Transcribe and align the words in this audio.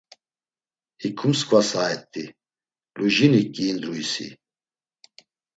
Hiǩu 1.01 1.27
msǩva 1.31 1.61
saet̆i 1.69 2.23
Lujinik 2.97 3.47
giindrui 3.55 4.05
si? 4.11 4.27